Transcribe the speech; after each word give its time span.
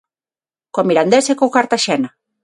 Co 0.73 0.81
Mirandés 0.89 1.25
e 1.31 1.33
co 1.39 1.53
Cartaxena. 1.55 2.09